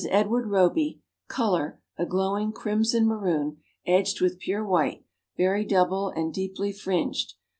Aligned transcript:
Edward 0.09 0.47
Roby, 0.49 0.99
color, 1.27 1.79
a 1.95 2.07
glowing 2.07 2.51
crimson 2.53 3.05
maroon, 3.07 3.57
edged 3.85 4.19
with 4.19 4.39
pure 4.39 4.65
white, 4.65 5.05
very 5.37 5.63
double 5.63 6.09
and 6.09 6.33
deeply 6.33 6.73
fringed. 6.73 7.35